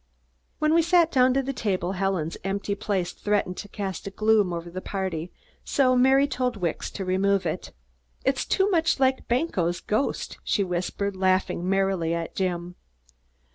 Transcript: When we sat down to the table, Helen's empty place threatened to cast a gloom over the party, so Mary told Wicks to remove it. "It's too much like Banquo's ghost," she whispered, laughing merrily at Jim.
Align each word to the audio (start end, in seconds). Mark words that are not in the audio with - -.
When 0.57 0.73
we 0.73 0.81
sat 0.81 1.11
down 1.11 1.35
to 1.35 1.43
the 1.43 1.53
table, 1.53 1.91
Helen's 1.91 2.35
empty 2.43 2.73
place 2.73 3.11
threatened 3.13 3.57
to 3.57 3.67
cast 3.67 4.07
a 4.07 4.09
gloom 4.09 4.51
over 4.51 4.67
the 4.71 4.81
party, 4.81 5.31
so 5.63 5.95
Mary 5.95 6.25
told 6.27 6.57
Wicks 6.57 6.89
to 6.89 7.05
remove 7.05 7.45
it. 7.45 7.71
"It's 8.25 8.43
too 8.43 8.67
much 8.71 8.99
like 8.99 9.27
Banquo's 9.27 9.79
ghost," 9.79 10.39
she 10.43 10.63
whispered, 10.63 11.15
laughing 11.15 11.69
merrily 11.69 12.15
at 12.15 12.33
Jim. 12.33 12.77